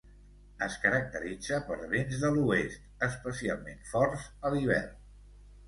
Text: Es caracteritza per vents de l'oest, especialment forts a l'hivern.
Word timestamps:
Es 0.67 0.77
caracteritza 0.85 1.59
per 1.67 1.77
vents 1.91 2.17
de 2.25 2.33
l'oest, 2.39 2.89
especialment 3.11 3.87
forts 3.93 4.29
a 4.51 4.55
l'hivern. 4.59 5.01